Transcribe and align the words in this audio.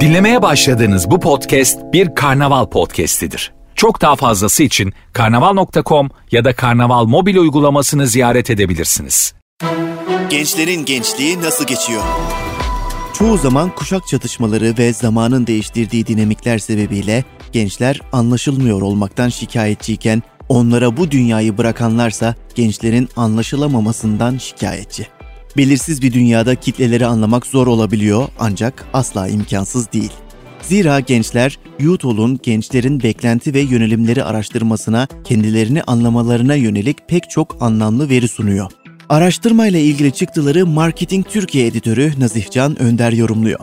Dinlemeye 0.00 0.42
başladığınız 0.42 1.10
bu 1.10 1.20
podcast 1.20 1.78
bir 1.92 2.14
karnaval 2.14 2.66
podcastidir. 2.66 3.52
Çok 3.74 4.00
daha 4.00 4.16
fazlası 4.16 4.62
için 4.62 4.92
karnaval.com 5.12 6.10
ya 6.30 6.44
da 6.44 6.56
karnaval 6.56 7.04
mobil 7.04 7.36
uygulamasını 7.36 8.06
ziyaret 8.06 8.50
edebilirsiniz. 8.50 9.34
Gençlerin 10.30 10.84
gençliği 10.84 11.40
nasıl 11.40 11.66
geçiyor? 11.66 12.02
Çoğu 13.14 13.38
zaman 13.38 13.74
kuşak 13.74 14.08
çatışmaları 14.08 14.74
ve 14.78 14.92
zamanın 14.92 15.46
değiştirdiği 15.46 16.06
dinamikler 16.06 16.58
sebebiyle 16.58 17.24
gençler 17.52 18.00
anlaşılmıyor 18.12 18.82
olmaktan 18.82 19.28
şikayetçiyken 19.28 20.22
onlara 20.48 20.96
bu 20.96 21.10
dünyayı 21.10 21.58
bırakanlarsa 21.58 22.34
gençlerin 22.54 23.08
anlaşılamamasından 23.16 24.38
şikayetçi. 24.38 25.06
Belirsiz 25.56 26.02
bir 26.02 26.12
dünyada 26.12 26.54
kitleleri 26.54 27.06
anlamak 27.06 27.46
zor 27.46 27.66
olabiliyor 27.66 28.28
ancak 28.38 28.86
asla 28.92 29.28
imkansız 29.28 29.92
değil. 29.92 30.12
Zira 30.62 31.00
gençler 31.00 31.58
Youth 31.80 32.42
gençlerin 32.42 33.02
beklenti 33.02 33.54
ve 33.54 33.60
yönelimleri 33.60 34.24
araştırmasına 34.24 35.08
kendilerini 35.24 35.82
anlamalarına 35.82 36.54
yönelik 36.54 37.08
pek 37.08 37.30
çok 37.30 37.62
anlamlı 37.62 38.08
veri 38.08 38.28
sunuyor. 38.28 38.70
Araştırmayla 39.08 39.78
ilgili 39.78 40.12
çıktıları 40.12 40.66
Marketing 40.66 41.26
Türkiye 41.28 41.66
editörü 41.66 42.12
Nazihcan 42.18 42.82
Önder 42.82 43.12
yorumluyor. 43.12 43.60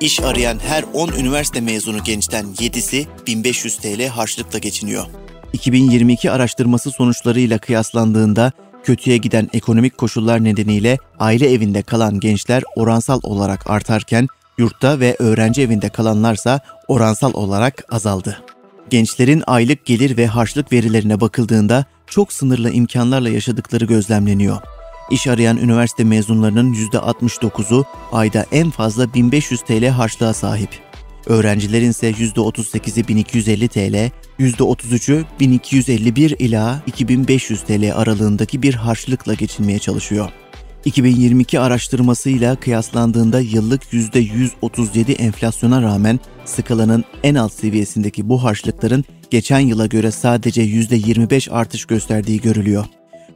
İş 0.00 0.20
arayan 0.20 0.58
her 0.58 0.84
10 0.94 1.08
üniversite 1.08 1.60
mezunu 1.60 2.04
gençten 2.04 2.44
7'si 2.44 3.06
1500 3.26 3.76
TL 3.76 4.06
harçlıkla 4.06 4.58
geçiniyor. 4.58 5.04
2022 5.52 6.30
araştırması 6.30 6.90
sonuçlarıyla 6.90 7.58
kıyaslandığında 7.58 8.52
kötüye 8.88 9.16
giden 9.16 9.48
ekonomik 9.52 9.98
koşullar 9.98 10.44
nedeniyle 10.44 10.98
aile 11.18 11.52
evinde 11.52 11.82
kalan 11.82 12.20
gençler 12.20 12.62
oransal 12.76 13.20
olarak 13.22 13.70
artarken 13.70 14.26
yurtta 14.58 15.00
ve 15.00 15.16
öğrenci 15.18 15.62
evinde 15.62 15.88
kalanlarsa 15.88 16.60
oransal 16.88 17.34
olarak 17.34 17.84
azaldı. 17.90 18.42
Gençlerin 18.90 19.42
aylık 19.46 19.86
gelir 19.86 20.16
ve 20.16 20.26
harçlık 20.26 20.72
verilerine 20.72 21.20
bakıldığında 21.20 21.84
çok 22.06 22.32
sınırlı 22.32 22.70
imkanlarla 22.70 23.28
yaşadıkları 23.28 23.84
gözlemleniyor. 23.84 24.56
İş 25.10 25.26
arayan 25.26 25.56
üniversite 25.56 26.04
mezunlarının 26.04 26.74
%69'u 26.74 27.84
ayda 28.12 28.46
en 28.52 28.70
fazla 28.70 29.14
1500 29.14 29.60
TL 29.60 29.86
harçlığa 29.86 30.34
sahip. 30.34 30.87
Öğrencilerin 31.28 31.90
ise 31.90 32.10
%38'i 32.10 33.08
1250 33.08 33.68
TL, 33.68 34.10
%33'ü 34.38 35.24
1251 35.40 36.36
ila 36.38 36.82
2500 36.86 37.60
TL 37.60 37.92
aralığındaki 37.94 38.62
bir 38.62 38.74
harçlıkla 38.74 39.34
geçinmeye 39.34 39.78
çalışıyor. 39.78 40.30
2022 40.84 41.60
araştırmasıyla 41.60 42.56
kıyaslandığında 42.56 43.40
yıllık 43.40 43.82
%137 43.84 45.12
enflasyona 45.12 45.82
rağmen 45.82 46.20
skalanın 46.44 47.04
en 47.22 47.34
alt 47.34 47.52
seviyesindeki 47.52 48.28
bu 48.28 48.44
harçlıkların 48.44 49.04
geçen 49.30 49.60
yıla 49.60 49.86
göre 49.86 50.10
sadece 50.10 50.62
%25 50.62 51.50
artış 51.50 51.84
gösterdiği 51.84 52.40
görülüyor. 52.40 52.84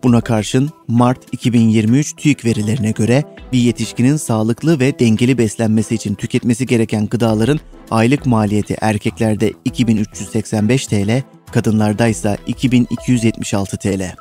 Buna 0.03 0.20
karşın 0.20 0.70
Mart 0.89 1.19
2023 1.33 2.17
TÜİK 2.17 2.45
verilerine 2.45 2.91
göre 2.91 3.25
bir 3.53 3.58
yetişkinin 3.58 4.17
sağlıklı 4.17 4.81
ve 4.81 4.98
dengeli 4.98 5.39
beslenmesi 5.39 5.95
için 5.95 6.14
tüketmesi 6.14 6.67
gereken 6.67 7.06
gıdaların 7.06 7.61
aylık 7.91 8.27
maliyeti 8.27 8.77
erkeklerde 8.80 9.53
2385 9.64 10.86
TL, 10.86 11.23
kadınlarda 11.53 12.08
ise 12.08 12.36
2276 12.47 13.77
TL. 13.77 14.14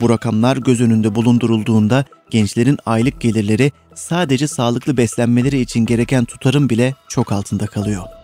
Bu 0.00 0.10
rakamlar 0.10 0.56
göz 0.56 0.80
önünde 0.80 1.14
bulundurulduğunda 1.14 2.04
gençlerin 2.30 2.78
aylık 2.86 3.20
gelirleri 3.20 3.72
sadece 3.94 4.46
sağlıklı 4.46 4.96
beslenmeleri 4.96 5.60
için 5.60 5.86
gereken 5.86 6.24
tutarın 6.24 6.70
bile 6.70 6.94
çok 7.08 7.32
altında 7.32 7.66
kalıyor. 7.66 8.15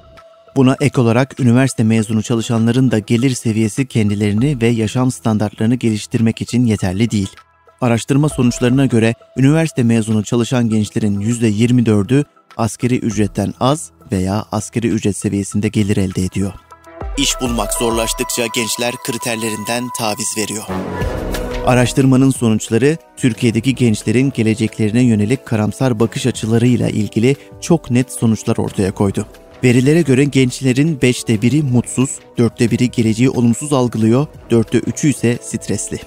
Buna 0.57 0.77
ek 0.81 1.01
olarak 1.01 1.41
üniversite 1.41 1.85
mezunu 1.85 2.23
çalışanların 2.23 2.91
da 2.91 2.99
gelir 2.99 3.31
seviyesi 3.31 3.87
kendilerini 3.87 4.61
ve 4.61 4.67
yaşam 4.67 5.13
standartlarını 5.13 5.75
geliştirmek 5.75 6.43
için 6.43 6.65
yeterli 6.65 7.11
değil. 7.11 7.31
Araştırma 7.81 8.29
sonuçlarına 8.29 8.87
göre 8.87 9.15
üniversite 9.37 9.83
mezunu 9.83 10.25
çalışan 10.25 10.69
gençlerin 10.69 11.21
%24'ü 11.21 12.25
askeri 12.57 12.99
ücretten 12.99 13.55
az 13.61 13.91
veya 14.13 14.45
askeri 14.53 14.89
ücret 14.89 15.17
seviyesinde 15.17 15.69
gelir 15.69 15.97
elde 15.97 16.25
ediyor. 16.25 16.53
İş 17.17 17.41
bulmak 17.41 17.75
zorlaştıkça 17.75 18.47
gençler 18.55 18.95
kriterlerinden 19.07 19.85
taviz 19.99 20.35
veriyor. 20.39 20.65
Araştırmanın 21.67 22.31
sonuçları 22.31 22.97
Türkiye'deki 23.17 23.75
gençlerin 23.75 24.33
geleceklerine 24.35 25.03
yönelik 25.03 25.47
karamsar 25.47 26.01
bakış 26.01 26.27
açılarıyla 26.27 26.89
ilgili 26.89 27.37
çok 27.61 27.91
net 27.91 28.13
sonuçlar 28.13 28.57
ortaya 28.57 28.93
koydu. 28.93 29.27
Verilere 29.65 30.03
göre 30.03 30.25
gençlerin 30.25 30.97
5'te 30.97 31.43
biri 31.43 31.63
mutsuz, 31.63 32.11
4'te 32.39 32.71
biri 32.71 32.91
geleceği 32.91 33.31
olumsuz 33.31 33.73
algılıyor, 33.73 34.27
4'te 34.51 34.79
3'ü 34.79 35.09
ise 35.09 35.39
stresli. 35.43 35.99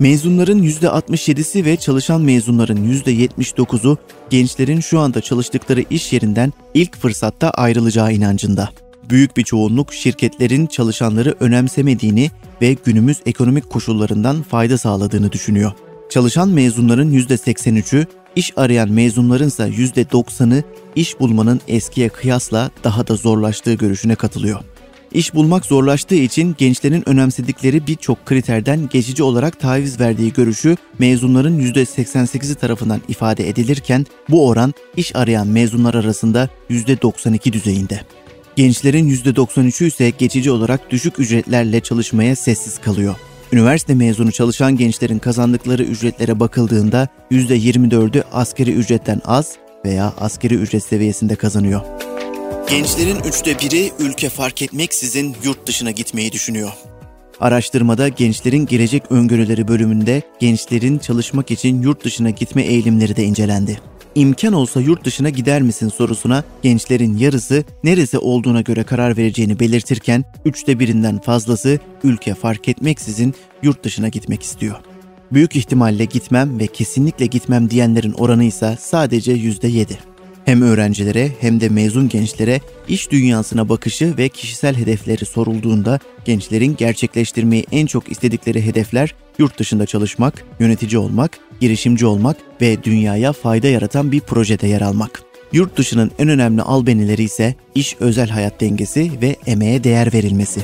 Mezunların 0.00 0.62
%67'si 0.62 1.64
ve 1.64 1.76
çalışan 1.76 2.20
mezunların 2.20 2.76
%79'u 2.76 3.98
gençlerin 4.30 4.80
şu 4.80 4.98
anda 5.00 5.20
çalıştıkları 5.20 5.84
iş 5.90 6.12
yerinden 6.12 6.52
ilk 6.74 6.96
fırsatta 6.96 7.50
ayrılacağı 7.50 8.12
inancında. 8.12 8.70
Büyük 9.10 9.36
bir 9.36 9.42
çoğunluk 9.42 9.94
şirketlerin 9.94 10.66
çalışanları 10.66 11.34
önemsemediğini 11.40 12.30
ve 12.62 12.76
günümüz 12.84 13.16
ekonomik 13.26 13.70
koşullarından 13.70 14.42
fayda 14.42 14.78
sağladığını 14.78 15.32
düşünüyor. 15.32 15.72
Çalışan 16.14 16.48
mezunların 16.48 17.12
%83'ü, 17.12 18.06
iş 18.36 18.52
arayan 18.56 18.90
mezunların 18.90 19.48
ise 19.48 19.62
%90'ı 19.62 20.62
iş 20.96 21.20
bulmanın 21.20 21.60
eskiye 21.68 22.08
kıyasla 22.08 22.70
daha 22.84 23.06
da 23.06 23.16
zorlaştığı 23.16 23.74
görüşüne 23.74 24.14
katılıyor. 24.14 24.60
İş 25.12 25.34
bulmak 25.34 25.66
zorlaştığı 25.66 26.14
için 26.14 26.54
gençlerin 26.58 27.08
önemsedikleri 27.08 27.86
birçok 27.86 28.26
kriterden 28.26 28.88
geçici 28.88 29.22
olarak 29.22 29.60
taviz 29.60 30.00
verdiği 30.00 30.32
görüşü 30.32 30.76
mezunların 30.98 31.60
%88'i 31.60 32.54
tarafından 32.54 33.00
ifade 33.08 33.48
edilirken 33.48 34.06
bu 34.28 34.48
oran 34.48 34.74
iş 34.96 35.16
arayan 35.16 35.46
mezunlar 35.46 35.94
arasında 35.94 36.48
%92 36.70 37.52
düzeyinde. 37.52 38.00
Gençlerin 38.56 39.10
%93'ü 39.10 39.86
ise 39.86 40.10
geçici 40.10 40.50
olarak 40.50 40.90
düşük 40.90 41.18
ücretlerle 41.18 41.80
çalışmaya 41.80 42.36
sessiz 42.36 42.78
kalıyor. 42.78 43.16
Üniversite 43.54 43.94
mezunu 43.94 44.32
çalışan 44.32 44.76
gençlerin 44.76 45.18
kazandıkları 45.18 45.82
ücretlere 45.82 46.40
bakıldığında 46.40 47.08
%24'ü 47.30 48.22
askeri 48.32 48.72
ücretten 48.72 49.20
az 49.24 49.52
veya 49.84 50.12
askeri 50.18 50.54
ücret 50.54 50.82
seviyesinde 50.82 51.36
kazanıyor. 51.36 51.80
Gençlerin 52.70 53.18
üçte 53.20 53.58
biri 53.58 53.92
ülke 53.98 54.28
fark 54.28 54.62
etmeksizin 54.62 55.36
yurt 55.44 55.66
dışına 55.66 55.90
gitmeyi 55.90 56.32
düşünüyor. 56.32 56.70
Araştırmada 57.40 58.08
gençlerin 58.08 58.66
gelecek 58.66 59.02
öngörüleri 59.10 59.68
bölümünde 59.68 60.22
gençlerin 60.38 60.98
çalışmak 60.98 61.50
için 61.50 61.82
yurt 61.82 62.04
dışına 62.04 62.30
gitme 62.30 62.62
eğilimleri 62.62 63.16
de 63.16 63.24
incelendi. 63.24 63.78
İmkan 64.14 64.52
olsa 64.52 64.80
yurt 64.80 65.04
dışına 65.04 65.28
gider 65.28 65.62
misin 65.62 65.88
sorusuna 65.88 66.44
gençlerin 66.62 67.16
yarısı 67.18 67.64
neresi 67.84 68.18
olduğuna 68.18 68.60
göre 68.60 68.84
karar 68.84 69.16
vereceğini 69.16 69.60
belirtirken 69.60 70.24
üçte 70.44 70.78
birinden 70.78 71.18
fazlası 71.18 71.78
ülke 72.04 72.34
fark 72.34 72.68
etmeksizin 72.68 73.34
yurt 73.62 73.84
dışına 73.84 74.08
gitmek 74.08 74.42
istiyor. 74.42 74.76
Büyük 75.32 75.56
ihtimalle 75.56 76.04
gitmem 76.04 76.58
ve 76.58 76.66
kesinlikle 76.66 77.26
gitmem 77.26 77.70
diyenlerin 77.70 78.12
oranı 78.12 78.44
ise 78.44 78.76
sadece 78.80 79.32
yüzde 79.32 79.68
yedi. 79.68 79.98
Hem 80.44 80.62
öğrencilere 80.62 81.32
hem 81.40 81.60
de 81.60 81.68
mezun 81.68 82.08
gençlere 82.08 82.60
iş 82.88 83.10
dünyasına 83.10 83.68
bakışı 83.68 84.16
ve 84.18 84.28
kişisel 84.28 84.76
hedefleri 84.76 85.24
sorulduğunda 85.24 85.98
gençlerin 86.24 86.76
gerçekleştirmeyi 86.76 87.66
en 87.72 87.86
çok 87.86 88.10
istedikleri 88.10 88.66
hedefler 88.66 89.14
yurt 89.38 89.58
dışında 89.58 89.86
çalışmak, 89.86 90.44
yönetici 90.60 90.98
olmak, 90.98 91.38
girişimci 91.60 92.06
olmak 92.06 92.36
ve 92.60 92.84
dünyaya 92.84 93.32
fayda 93.32 93.66
yaratan 93.66 94.12
bir 94.12 94.20
projede 94.20 94.66
yer 94.66 94.80
almak. 94.80 95.22
Yurt 95.52 95.76
dışının 95.76 96.10
en 96.18 96.28
önemli 96.28 96.62
albenileri 96.62 97.22
ise 97.22 97.54
iş 97.74 97.96
özel 98.00 98.28
hayat 98.28 98.60
dengesi 98.60 99.10
ve 99.22 99.36
emeğe 99.46 99.84
değer 99.84 100.12
verilmesi. 100.12 100.60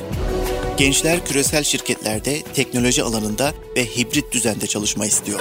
Gençler 0.77 1.25
küresel 1.25 1.63
şirketlerde 1.63 2.41
teknoloji 2.53 3.03
alanında 3.03 3.51
ve 3.75 3.85
hibrit 3.85 4.31
düzende 4.31 4.67
çalışma 4.67 5.05
istiyor. 5.05 5.39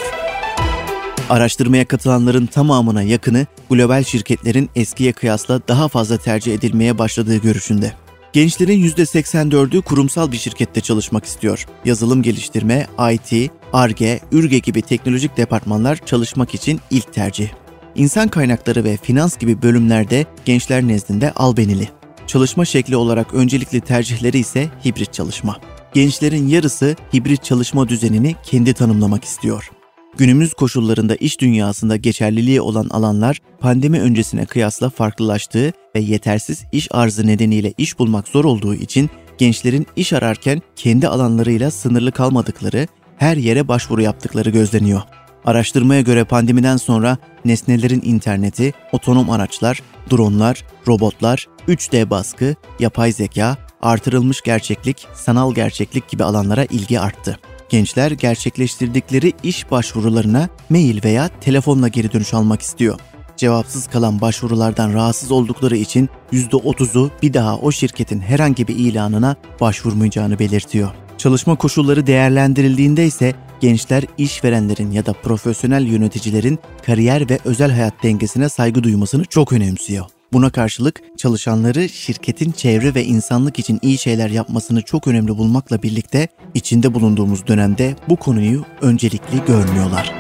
Araştırmaya 1.31 1.85
katılanların 1.85 2.47
tamamına 2.47 3.03
yakını 3.03 3.47
global 3.71 4.05
şirketlerin 4.05 4.71
eskiye 4.77 5.13
kıyasla 5.13 5.61
daha 5.69 5.89
fazla 5.89 6.19
tercih 6.19 6.55
edilmeye 6.55 6.99
başladığı 6.99 7.37
görüşünde. 7.37 7.93
Gençlerin 8.33 8.85
%84'ü 8.85 9.83
kurumsal 9.83 10.33
bir 10.33 10.37
şirkette 10.37 10.81
çalışmak 10.81 11.25
istiyor. 11.25 11.67
Yazılım 11.85 12.23
geliştirme, 12.23 12.87
IT, 13.13 13.51
ARGE, 13.73 14.21
ÜRGE 14.33 14.59
gibi 14.59 14.83
teknolojik 14.83 15.37
departmanlar 15.37 15.97
çalışmak 15.97 16.55
için 16.55 16.81
ilk 16.91 17.13
tercih. 17.13 17.49
İnsan 17.95 18.29
kaynakları 18.29 18.85
ve 18.85 18.97
finans 18.97 19.39
gibi 19.39 19.63
bölümlerde 19.63 20.27
gençler 20.45 20.83
nezdinde 20.83 21.33
albenili. 21.33 21.89
Çalışma 22.27 22.65
şekli 22.65 22.97
olarak 22.97 23.35
öncelikli 23.35 23.81
tercihleri 23.81 24.39
ise 24.39 24.69
hibrit 24.85 25.13
çalışma. 25.13 25.57
Gençlerin 25.95 26.49
yarısı 26.49 26.97
hibrit 27.15 27.45
çalışma 27.45 27.89
düzenini 27.89 28.37
kendi 28.43 28.75
tanımlamak 28.75 29.25
istiyor. 29.25 29.71
Günümüz 30.17 30.55
koşullarında 30.55 31.17
iş 31.17 31.41
dünyasında 31.41 31.97
geçerliliği 31.97 32.61
olan 32.61 32.89
alanlar 32.89 33.39
pandemi 33.61 34.01
öncesine 34.01 34.47
kıyasla 34.47 34.91
farklılaştığı 34.91 35.73
ve 35.97 36.01
yetersiz 36.01 36.65
iş 36.73 36.89
arzı 36.91 37.27
nedeniyle 37.27 37.73
iş 37.79 37.99
bulmak 37.99 38.29
zor 38.29 38.45
olduğu 38.45 38.75
için 38.75 39.11
gençlerin 39.39 39.87
iş 39.97 40.13
ararken 40.13 40.63
kendi 40.77 41.09
alanlarıyla 41.09 41.71
sınırlı 41.71 42.13
kalmadıkları, 42.13 42.87
her 43.17 43.37
yere 43.37 43.69
başvuru 43.69 44.03
yaptıkları 44.03 44.51
gözleniyor. 44.51 45.03
Araştırmaya 45.45 46.01
göre 46.01 46.25
pandemiden 46.25 46.77
sonra 46.77 47.19
nesnelerin 47.45 48.03
interneti, 48.05 48.73
otonom 48.93 49.31
araçlar, 49.31 49.83
dronlar, 50.11 50.65
robotlar, 50.89 51.47
3D 51.69 52.11
baskı, 52.11 52.55
yapay 52.81 53.13
zeka, 53.13 53.57
artırılmış 53.83 54.41
gerçeklik, 54.41 55.07
sanal 55.15 55.55
gerçeklik 55.55 56.09
gibi 56.09 56.25
alanlara 56.25 56.65
ilgi 56.65 57.01
arttı. 57.01 57.39
Gençler 57.71 58.11
gerçekleştirdikleri 58.11 59.33
iş 59.43 59.71
başvurularına 59.71 60.49
mail 60.71 61.05
veya 61.05 61.29
telefonla 61.41 61.89
geri 61.89 62.13
dönüş 62.13 62.35
almak 62.35 62.63
istiyor. 62.63 62.99
Cevapsız 63.37 63.87
kalan 63.87 64.21
başvurulardan 64.21 64.95
rahatsız 64.95 65.31
oldukları 65.31 65.77
için 65.77 66.09
%30'u 66.33 67.11
bir 67.23 67.35
daha 67.35 67.59
o 67.59 67.73
şirketin 67.73 68.21
herhangi 68.21 68.69
bir 68.69 68.77
ilanına 68.77 69.37
başvurmayacağını 69.61 70.39
belirtiyor. 70.39 70.91
Çalışma 71.19 71.55
koşulları 71.55 72.07
değerlendirildiğinde 72.07 73.07
ise 73.07 73.35
gençler 73.61 74.05
işverenlerin 74.19 74.91
ya 74.91 75.07
da 75.07 75.13
profesyonel 75.13 75.87
yöneticilerin 75.87 76.59
kariyer 76.87 77.31
ve 77.31 77.39
özel 77.45 77.71
hayat 77.71 78.03
dengesine 78.03 78.49
saygı 78.49 78.83
duymasını 78.83 79.25
çok 79.25 79.53
önemsiyor. 79.53 80.07
Buna 80.33 80.51
karşılık 80.51 81.01
çalışanları 81.19 81.89
şirketin 81.89 82.53
çevre 82.53 82.95
ve 82.95 83.05
insanlık 83.05 83.59
için 83.59 83.79
iyi 83.83 83.99
şeyler 83.99 84.29
yapmasını 84.29 84.83
çok 84.83 85.07
önemli 85.07 85.39
bulmakla 85.39 85.83
birlikte 85.83 86.29
içinde 86.55 86.95
bulunduğumuz 86.95 87.47
dönemde 87.47 87.97
bu 88.09 88.17
konuyu 88.17 88.65
öncelikli 88.81 89.45
görmüyorlar. 89.47 90.13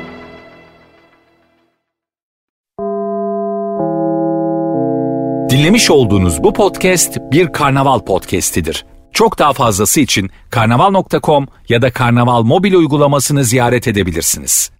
Dinlemiş 5.51 5.91
olduğunuz 5.91 6.43
bu 6.43 6.53
podcast 6.53 7.19
bir 7.33 7.53
karnaval 7.53 8.01
podcastidir. 8.01 8.87
Çok 9.13 9.39
daha 9.39 9.53
fazlası 9.53 10.01
için 10.01 10.31
karnaval.com 10.51 11.47
ya 11.69 11.83
da 11.83 11.93
karnaval 11.93 12.43
mobil 12.43 12.75
uygulamasını 12.75 13.45
ziyaret 13.45 13.89
edebilirsiniz. 13.89 14.71